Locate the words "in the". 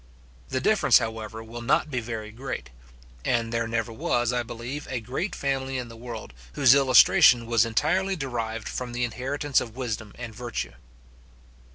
5.77-5.95